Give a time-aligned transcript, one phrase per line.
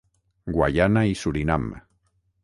[0.53, 1.67] Guaiana i Surinam.